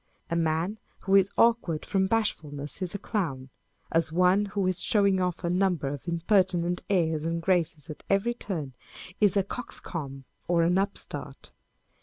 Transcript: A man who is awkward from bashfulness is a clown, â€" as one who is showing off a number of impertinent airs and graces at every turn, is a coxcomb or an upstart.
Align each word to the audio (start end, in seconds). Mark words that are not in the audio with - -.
A 0.31 0.35
man 0.35 0.79
who 1.01 1.13
is 1.13 1.29
awkward 1.37 1.85
from 1.85 2.07
bashfulness 2.07 2.81
is 2.81 2.95
a 2.95 2.97
clown, 2.97 3.49
â€" 3.49 3.49
as 3.99 4.11
one 4.11 4.45
who 4.45 4.65
is 4.65 4.81
showing 4.81 5.21
off 5.21 5.43
a 5.43 5.49
number 5.51 5.87
of 5.89 6.07
impertinent 6.07 6.83
airs 6.89 7.23
and 7.23 7.39
graces 7.39 7.87
at 7.87 8.01
every 8.09 8.33
turn, 8.33 8.73
is 9.19 9.37
a 9.37 9.43
coxcomb 9.43 10.25
or 10.47 10.63
an 10.63 10.79
upstart. 10.79 11.51